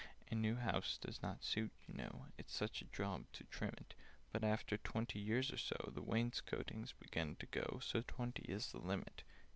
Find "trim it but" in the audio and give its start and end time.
3.43-4.43